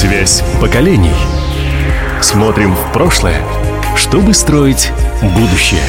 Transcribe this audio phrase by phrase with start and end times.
[0.00, 1.10] Связь поколений.
[2.22, 3.42] Смотрим в прошлое,
[3.96, 4.92] чтобы строить
[5.34, 5.82] будущее.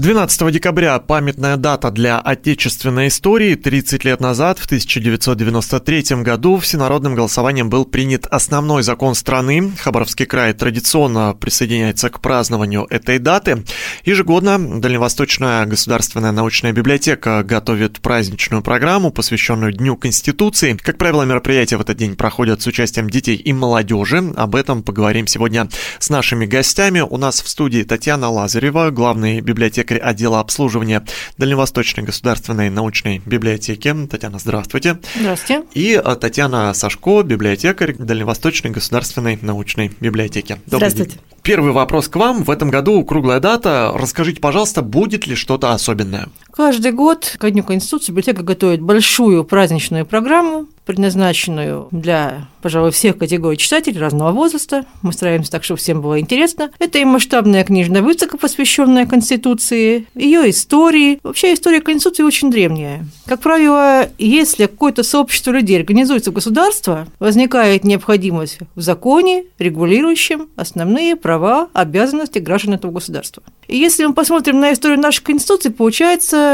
[0.00, 3.54] 12 декабря памятная дата для отечественной истории.
[3.54, 9.72] 30 лет назад, в 1993 году, всенародным голосованием был принят основной закон страны.
[9.78, 13.62] Хабаровский край традиционно присоединяется к празднованию этой даты.
[14.06, 20.78] Ежегодно Дальневосточная государственная научная библиотека готовит праздничную программу, посвященную Дню Конституции.
[20.82, 24.32] Как правило, мероприятия в этот день проходят с участием детей и молодежи.
[24.34, 27.00] Об этом поговорим сегодня с нашими гостями.
[27.00, 31.04] У нас в студии Татьяна Лазарева, главный библиотекарь библиотекарь отдела обслуживания
[31.36, 33.94] Дальневосточной государственной научной библиотеки.
[34.08, 34.98] Татьяна, здравствуйте.
[35.18, 35.64] Здравствуйте.
[35.74, 40.60] И э, Татьяна Сашко, библиотекарь Дальневосточной государственной научной библиотеки.
[40.66, 41.10] Добрый Здравствуйте.
[41.12, 41.20] День.
[41.42, 42.44] Первый вопрос к вам.
[42.44, 43.92] В этом году круглая дата.
[43.94, 46.28] Расскажите, пожалуйста, будет ли что-то особенное?
[46.60, 53.56] Каждый год ко Дню Конституции библиотека готовит большую праздничную программу, предназначенную для, пожалуй, всех категорий
[53.56, 54.84] читателей разного возраста.
[55.02, 56.70] Мы стараемся так, чтобы всем было интересно.
[56.78, 61.20] Это и масштабная книжная выставка, посвященная Конституции, ее истории.
[61.22, 63.06] Вообще история Конституции очень древняя.
[63.26, 71.14] Как правило, если какое-то сообщество людей организуется в государство, возникает необходимость в законе, регулирующем основные
[71.14, 73.44] права, обязанности граждан этого государства.
[73.68, 76.49] И если мы посмотрим на историю нашей Конституции, получается,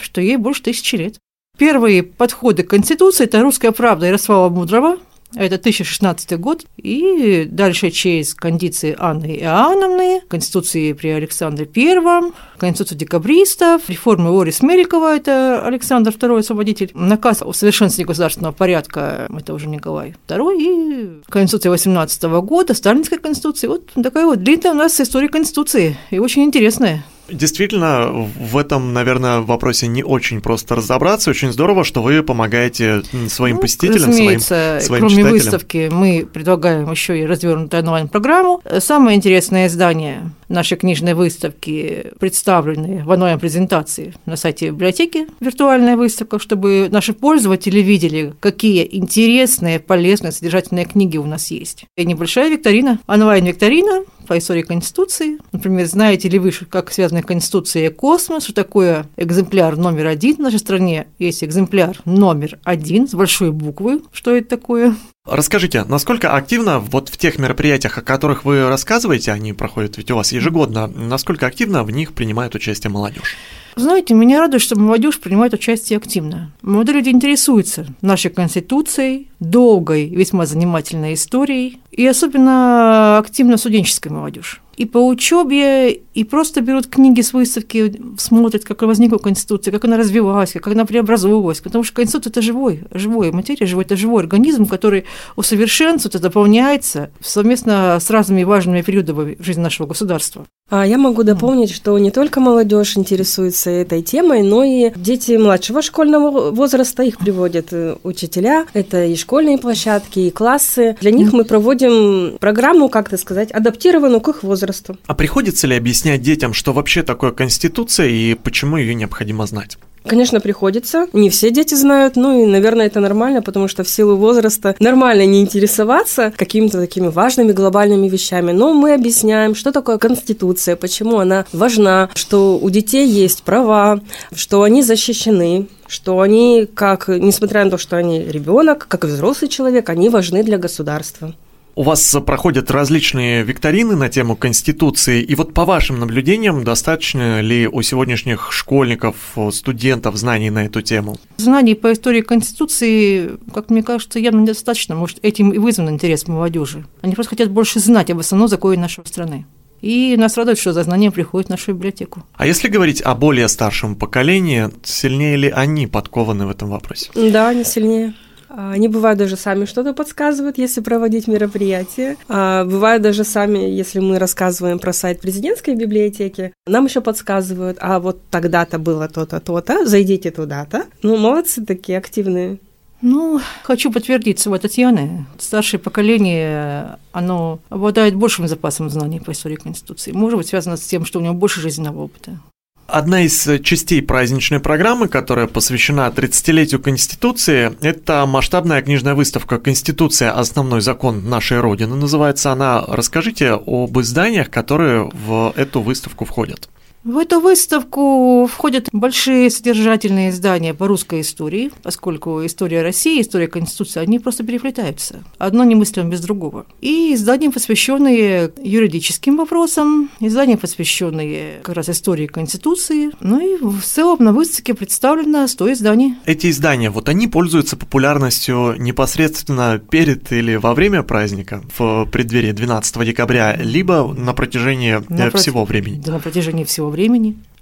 [0.00, 1.18] что ей больше тысячи лет.
[1.58, 4.98] Первые подходы к Конституции– это «Русская правда» Ярослава Мудрого,
[5.34, 13.90] это 1016 год, и дальше через кондиции Анны Иоанновны, Конституции при Александре I, Конституцию декабристов,
[13.90, 20.14] реформы Орис Мерикова, это Александр II освободитель, наказ о совершенствовании государственного порядка, это уже Николай
[20.28, 23.68] II, и Конституция 18 года, Сталинская Конституция.
[23.68, 27.04] Вот такая вот длинная у нас история Конституции, и очень интересная.
[27.30, 31.30] Действительно, в этом, наверное, вопросе не очень просто разобраться.
[31.30, 35.30] Очень здорово, что вы помогаете своим ну, посетителям, своим, своим кроме читателям.
[35.30, 38.62] выставки, мы предлагаем еще и развернутую онлайн-программу.
[38.78, 46.88] Самое интересное издание нашей книжной выставки представлены в онлайн-презентации на сайте библиотеки виртуальная выставка, чтобы
[46.90, 51.84] наши пользователи видели, какие интересные, полезные, содержательные книги у нас есть.
[51.96, 55.38] И небольшая викторина, онлайн-викторина, по истории Конституции.
[55.52, 60.40] Например, знаете ли вы, как связаны Конституция и космос, что такое экземпляр номер один в
[60.40, 61.08] нашей стране?
[61.18, 64.02] Есть экземпляр номер один с большой буквы.
[64.12, 64.94] Что это такое?
[65.26, 70.16] Расскажите, насколько активно вот в тех мероприятиях, о которых вы рассказываете, они проходят ведь у
[70.16, 73.36] вас ежегодно, насколько активно в них принимает участие молодежь?
[73.78, 76.50] Знаете, меня радует, что молодежь принимает участие активно.
[76.62, 84.84] Молодые люди интересуются нашей Конституцией, долгой, весьма занимательной историей, и особенно активно студенческая молодежь и
[84.84, 90.52] по учебе, и просто берут книги с выставки, смотрят, как возникла Конституция, как она развивалась,
[90.52, 91.60] как она преобразовывалась.
[91.60, 97.98] Потому что Конституция– это живой, живой материя, живой, это живой организм, который усовершенствуется, дополняется совместно
[98.00, 100.46] с разными важными периодами жизни нашего государства.
[100.70, 105.82] А я могу дополнить, что не только молодежь интересуется этой темой, но и дети младшего
[105.82, 110.94] школьного возраста, их приводят э, учителя, это и школьные площадки, и классы.
[111.00, 114.96] Для них мы проводим программу, как это сказать, адаптированную к их возрасту возрасту.
[115.06, 119.78] А приходится ли объяснять детям, что вообще такое Конституция и почему ее необходимо знать?
[120.06, 121.06] Конечно, приходится.
[121.12, 125.26] Не все дети знают, ну и, наверное, это нормально, потому что в силу возраста нормально
[125.26, 128.52] не интересоваться какими-то такими важными глобальными вещами.
[128.52, 134.00] Но мы объясняем, что такое Конституция, почему она важна, что у детей есть права,
[134.34, 139.50] что они защищены, что они, как, несмотря на то, что они ребенок, как и взрослый
[139.50, 141.34] человек, они важны для государства.
[141.78, 147.68] У вас проходят различные викторины на тему Конституции, и вот по вашим наблюдениям, достаточно ли
[147.68, 149.14] у сегодняшних школьников,
[149.52, 151.18] студентов знаний на эту тему?
[151.36, 154.96] Знаний по истории Конституции, как мне кажется, явно недостаточно.
[154.96, 156.84] Может, этим и вызван интерес молодежи.
[157.00, 159.46] Они просто хотят больше знать об основном законе нашей страны.
[159.80, 162.24] И нас радует, что за знанием приходит в нашу библиотеку.
[162.34, 167.12] А если говорить о более старшем поколении, сильнее ли они подкованы в этом вопросе?
[167.14, 168.14] Да, они сильнее.
[168.48, 172.16] А, они бывают даже сами что-то подсказывают, если проводить мероприятия.
[172.28, 178.00] А, бывают даже сами, если мы рассказываем про сайт президентской библиотеки, нам еще подсказывают, а
[178.00, 180.86] вот тогда-то было то-то, то-то, зайдите туда-то.
[181.02, 182.58] Ну, молодцы такие, активные.
[183.00, 185.26] Ну, хочу подтвердить слова Татьяны.
[185.38, 190.10] Старшее поколение, оно обладает большим запасом знаний по истории Конституции.
[190.10, 192.40] Может быть, связано с тем, что у него больше жизненного опыта.
[192.88, 200.32] Одна из э, частей праздничной программы, которая посвящена 30-летию Конституции, это масштабная книжная выставка «Конституция.
[200.32, 201.96] Основной закон нашей Родины».
[201.96, 202.82] Называется она.
[202.88, 206.70] Расскажите об изданиях, которые в эту выставку входят.
[207.08, 214.00] В эту выставку входят большие содержательные издания по русской истории, поскольку история России, история Конституции,
[214.00, 215.24] они просто переплетаются.
[215.38, 216.66] Одно немыслимо без другого.
[216.82, 223.08] И издания, посвященные юридическим вопросам, издания, посвященные как раз истории Конституции.
[223.20, 226.14] Ну и в целом на выставке представлено 100 изданий.
[226.26, 233.02] Эти издания, вот они пользуются популярностью непосредственно перед или во время праздника, в преддверии 12
[233.06, 236.02] декабря, либо на протяжении э, на всего времени?
[236.04, 236.97] Да, на протяжении всего времени.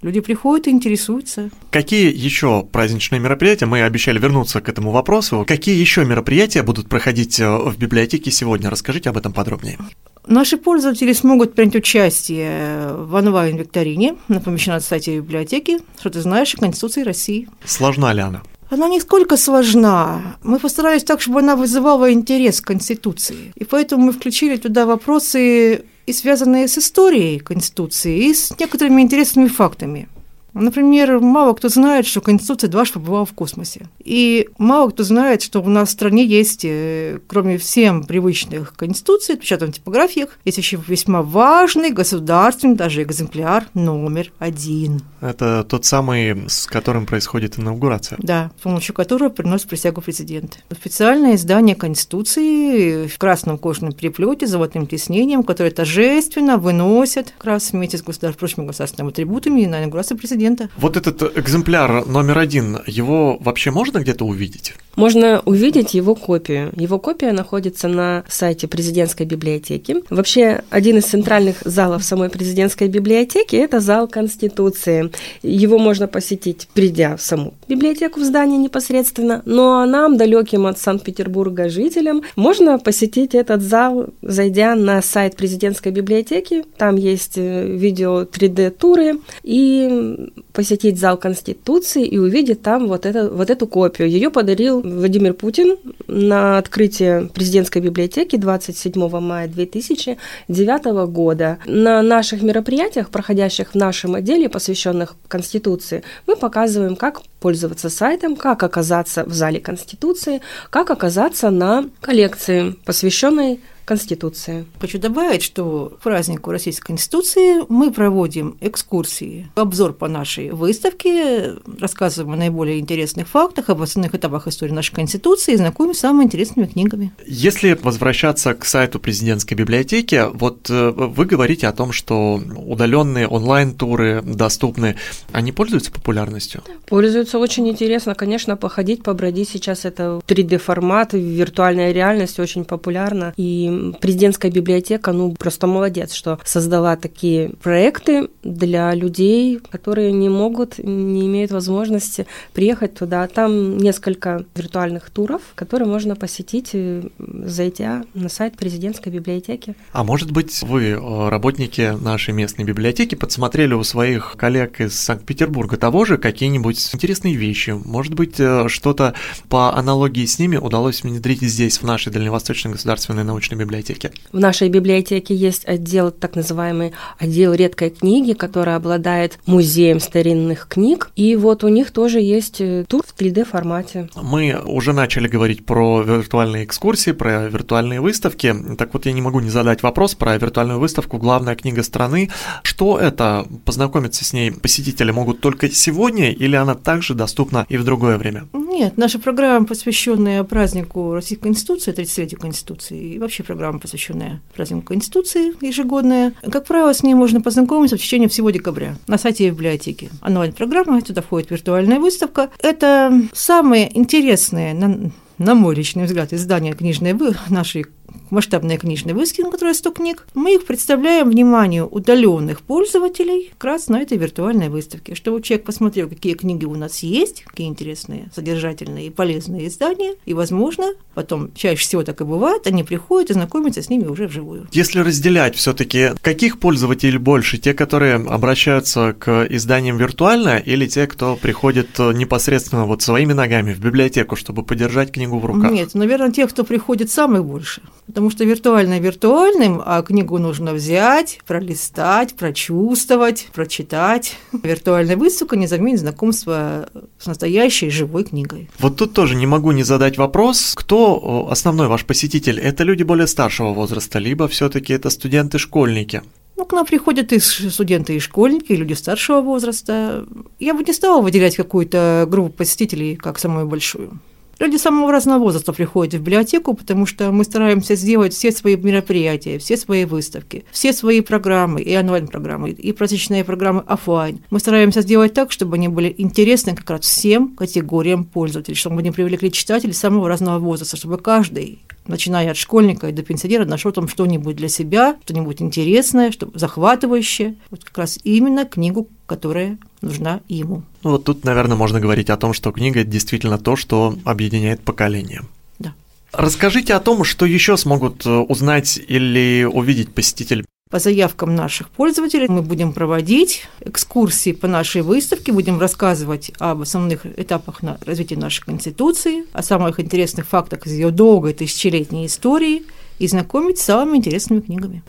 [0.02, 1.50] Люди приходят и интересуются.
[1.70, 3.66] Какие еще праздничные мероприятия?
[3.66, 5.44] Мы обещали вернуться к этому вопросу.
[5.48, 8.70] Какие еще мероприятия будут проходить э, в библиотеке сегодня?
[8.70, 9.78] Расскажите об этом подробнее.
[10.26, 16.54] Наши пользователи смогут принять участие в онлайн-викторине, она помещена на сайте библиотеки «Что ты знаешь
[16.54, 17.48] о Конституции России».
[17.64, 18.42] Сложна ли она?
[18.68, 20.36] Она не сколько сложна.
[20.42, 23.52] Мы постарались так, чтобы она вызывала интерес к Конституции.
[23.54, 29.48] И поэтому мы включили туда вопросы и связанные с историей Конституции, и с некоторыми интересными
[29.48, 30.08] фактами.
[30.56, 33.88] Например, мало кто знает, что Конституция дважды побывала в космосе.
[34.02, 39.34] И мало кто знает, что у нас в стране есть, э, кроме всем привычных Конституций,
[39.34, 45.02] отпечатанных в типографиях, есть еще весьма важный государственный даже экземпляр номер один.
[45.20, 48.18] Это тот самый, с которым происходит инаугурация?
[48.22, 50.58] Да, с помощью которого приносит присягу президент.
[50.72, 57.72] Специальное издание Конституции в красном кожаном переплете с золотым тиснением, которое торжественно выносят как раз
[57.72, 58.32] вместе с государ...
[58.32, 60.68] прочими государственными атрибутами на инаугурацию президента президента.
[60.76, 64.74] Вот этот экземпляр номер один, его вообще можно где-то увидеть?
[64.96, 66.72] Можно увидеть его копию.
[66.74, 69.96] Его копия находится на сайте президентской библиотеки.
[70.08, 75.12] Вообще, один из центральных залов самой президентской библиотеки– это зал Конституции.
[75.42, 79.42] Его можно посетить, придя в саму библиотеку в здании непосредственно.
[79.44, 85.92] Ну а нам, далеким от Санкт-Петербурга жителям, можно посетить этот зал, зайдя на сайт президентской
[85.92, 86.64] библиотеки.
[86.78, 93.50] Там есть э, видео 3D-туры и посетить зал Конституции и увидеть там вот, это, вот
[93.50, 94.08] эту копию.
[94.08, 101.58] Ее подарил Владимир Путин на открытие президентской библиотеки 27 мая 2009 года.
[101.66, 108.62] На наших мероприятиях, проходящих в нашем отделе, посвященных Конституции, мы показываем, как пользоваться сайтом, как
[108.62, 110.40] оказаться в зале Конституции,
[110.70, 114.66] как оказаться на коллекции, посвященной Конституции.
[114.80, 122.34] Хочу добавить, что к празднику Российской Конституции мы проводим экскурсии, обзор по нашей выставке, рассказываем
[122.34, 126.66] о наиболее интересных фактах, об основных этапах истории нашей Конституции и знакомим с самыми интересными
[126.66, 127.12] книгами.
[127.24, 134.20] Если возвращаться к сайту президентской библиотеки, вот э, вы говорите о том, что удаленные онлайн-туры
[134.22, 134.96] доступны,
[135.30, 136.62] они пользуются популярностью?
[136.86, 144.50] Пользуются очень интересно, конечно, походить, побродить сейчас это 3D-формат, виртуальная реальность очень популярна, и президентская
[144.50, 151.50] библиотека, ну, просто молодец, что создала такие проекты для людей, которые не могут, не имеют
[151.50, 153.26] возможности приехать туда.
[153.26, 159.74] Там несколько виртуальных туров, которые можно посетить, э, зайдя на сайт президентской библиотеки.
[159.92, 165.76] А может быть, вы, э, работники нашей местной библиотеки, подсмотрели у своих коллег из Санкт-Петербурга
[165.76, 167.70] того же какие-нибудь интересные вещи?
[167.70, 169.14] Может быть, э, что-то
[169.48, 173.65] по аналогии с ними удалось внедрить здесь, в нашей Дальневосточной государственной научной библиотеке?
[173.66, 174.12] Библиотеке?
[174.32, 181.10] В нашей библиотеке есть отдел, так называемый отдел редкой книги, который обладает музеем старинных книг.
[181.16, 184.08] И вот у них тоже есть э, тур в 3D формате.
[184.14, 188.54] Мы уже начали говорить про виртуальные экскурсии, про виртуальные выставки.
[188.78, 192.30] Так вот, я не могу не задать вопрос про виртуальную выставку «Главная книга страны».
[192.62, 193.46] Что это?
[193.64, 198.48] Познакомиться с ней посетители могут только сегодня или она также доступна и в другое время?
[198.52, 205.52] Нет, наша программа, посвященная празднику Российской Конституции, 30-летию Конституции, и вообще программа, посвященная празднику Конституции
[205.64, 206.34] ежегодная.
[206.52, 210.10] Как правило, с ней можно познакомиться в течение всего декабря на сайте библиотеки.
[210.22, 212.50] Онлайн-программа, туда входит виртуальная выставка.
[212.58, 217.14] Это самые интересные, на, на мой личный взгляд, издания книжной
[217.48, 217.86] нашей
[218.30, 224.00] масштабная книжная выставка, которая 100 книг, мы их представляем вниманию удаленных пользователей как раз на
[224.00, 229.10] этой виртуальной выставке, чтобы человек посмотрел, какие книги у нас есть, какие интересные, содержательные и
[229.10, 233.88] полезные издания, и, возможно, потом, чаще всего так и бывает, они приходят и знакомятся с
[233.88, 234.68] ними уже вживую.
[234.72, 241.06] Если разделять все таки каких пользователей больше, те, которые обращаются к изданиям виртуально, или те,
[241.06, 245.70] кто приходит непосредственно вот своими ногами в библиотеку, чтобы подержать книгу в руках?
[245.70, 247.82] Нет, наверное, тех, кто приходит самых больше
[248.16, 254.38] потому что виртуальное виртуальным, а книгу нужно взять, пролистать, прочувствовать, прочитать.
[254.62, 258.70] Виртуальная выставка не заменит знакомство с настоящей живой книгой.
[258.78, 262.58] Вот тут тоже не могу не задать вопрос, кто основной ваш посетитель?
[262.58, 266.22] Это люди более старшего возраста, либо все таки это студенты-школьники?
[266.56, 270.24] Ну, к нам приходят и студенты, и школьники, и люди старшего возраста.
[270.58, 274.18] Я бы не стала выделять какую-то группу посетителей как самую большую.
[274.58, 279.58] Люди самого разного возраста приходят в библиотеку, потому что мы стараемся сделать все свои мероприятия,
[279.58, 284.40] все свои выставки, все свои программы, и онлайн-программы, и различные программы офлайн.
[284.48, 289.10] Мы стараемся сделать так, чтобы они были интересны как раз всем категориям пользователей, чтобы они
[289.10, 294.08] привлекли читателей самого разного возраста, чтобы каждый начиная от школьника и до пенсионера, нашел там
[294.08, 297.54] что-нибудь для себя, что-нибудь интересное, что захватывающее.
[297.70, 300.82] Вот как раз именно книгу, которая нужна ему.
[301.02, 304.80] Ну вот тут, наверное, можно говорить о том, что книга– это действительно то, что объединяет
[304.80, 305.42] поколение.
[305.78, 305.94] Да.
[306.32, 312.46] Расскажите о том, что еще смогут э, узнать или увидеть посетители по заявкам наших пользователей
[312.48, 319.44] мы будем проводить экскурсии по нашей выставке, будем рассказывать об основных этапах развития нашей Конституции,
[319.52, 322.84] о самых интересных фактах из ее долгой тысячелетней истории
[323.18, 325.02] и знакомить с самыми интересными книгами.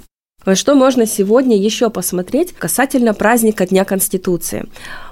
[0.53, 4.65] Что можно сегодня еще посмотреть касательно праздника Дня Конституции?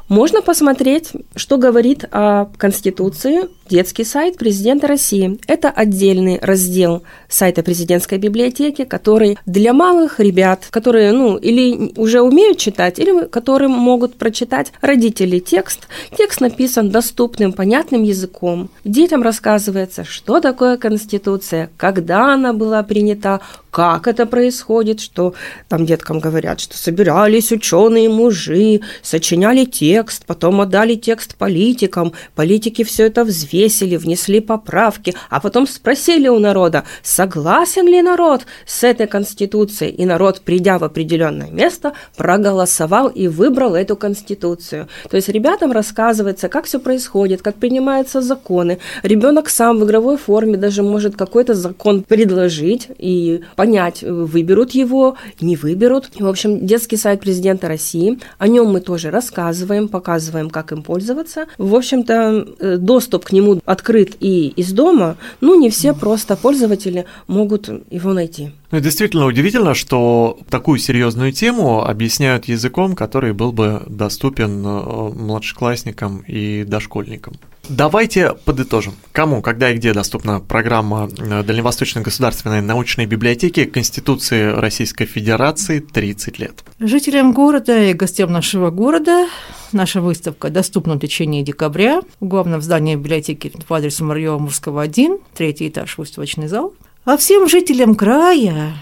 [0.07, 5.39] Можно посмотреть, что говорит о Конституции детский сайт президента России.
[5.47, 12.59] Это отдельный раздел сайта президентской библиотеки, который для малых ребят, которые, ну, или уже умеют
[12.59, 15.87] читать, или которым могут прочитать родители текст.
[16.15, 18.69] Текст написан доступным, понятным языком.
[18.83, 23.41] Детям рассказывается, что такое Конституция, когда она была принята,
[23.75, 25.33] как это происходит, что
[25.67, 33.07] там деткам говорят, что собирались ученые мужи, сочиняли текст, потом отдали текст политикам, политики все
[33.07, 39.91] это взвесили, внесли поправки, а потом спросили у народа, согласен ли народ с этой конституцией,
[39.91, 44.87] и народ, придя в определенное место, проголосовал и выбрал эту конституцию.
[45.09, 48.79] То есть ребятам рассказывается, как все происходит, как принимаются законы.
[49.03, 55.55] Ребенок сам в игровой форме даже может какой-то закон предложить и понять, выберут его, не
[55.55, 56.11] выберут.
[56.19, 61.45] В общем, детский сайт президента России, о нем мы тоже рассказываем, показываем, как им пользоваться.
[61.57, 67.05] В общем-то, э, доступ к нему открыт и из дома, ну, не все просто пользователи
[67.27, 68.51] могут его найти.
[68.71, 76.23] Ну, действительно удивительно, что такую серьезную тему объясняют языком, который был бы доступен э, младшеклассникам
[76.27, 77.33] и дошкольникам.
[77.69, 78.93] Давайте подытожим.
[79.11, 86.39] Кому, когда и где доступна программа э, Дальневосточной государственной научной библиотеки Конституции Российской Федерации 30
[86.39, 86.63] лет?
[86.79, 89.27] Жителям города и гостям нашего города
[89.71, 95.17] наша выставка доступна в течение декабря в главном здании библиотеки по адресу Марьева Мурского 1,
[95.33, 96.73] третий этаж, выставочный зал.
[97.03, 98.73] А всем жителям края,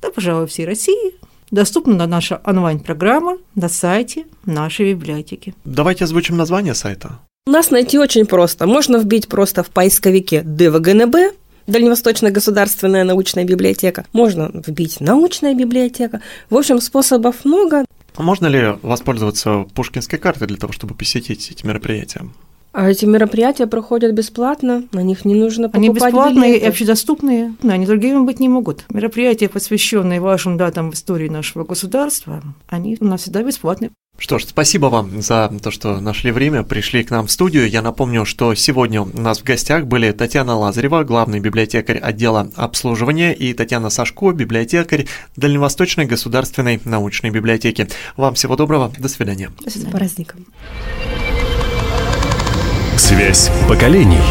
[0.00, 1.14] да, пожалуй, всей России,
[1.50, 5.54] доступна наша онлайн-программа на сайте нашей библиотеки.
[5.64, 7.20] Давайте озвучим название сайта.
[7.46, 8.66] Нас найти очень просто.
[8.66, 11.16] Можно вбить просто в поисковике ДВГНБ,
[11.66, 14.04] Дальневосточная государственная научная библиотека.
[14.12, 16.20] Можно вбить научная библиотека.
[16.50, 17.84] В общем, способов много.
[18.16, 22.22] Можно ли воспользоваться пушкинской картой для того, чтобы посетить эти мероприятия?
[22.72, 26.64] А эти мероприятия проходят бесплатно, на них не нужно покупать Они бесплатные билеты.
[26.64, 28.84] и общедоступные, они другими быть не могут.
[28.88, 33.90] Мероприятия, посвященные важным датам в истории нашего государства, они у нас всегда бесплатные.
[34.22, 37.68] Что ж, спасибо вам за то, что нашли время, пришли к нам в студию.
[37.68, 43.34] Я напомню, что сегодня у нас в гостях были Татьяна Лазарева, главный библиотекарь отдела обслуживания,
[43.34, 47.88] и Татьяна Сашко, библиотекарь Дальневосточной государственной научной библиотеки.
[48.16, 49.50] Вам всего доброго, до свидания.
[49.64, 49.90] До свидания.
[49.90, 50.46] С праздником.
[52.96, 54.22] Связь поколений.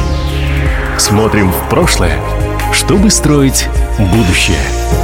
[0.97, 2.17] Смотрим в прошлое,
[2.71, 3.67] чтобы строить
[3.99, 5.00] будущее.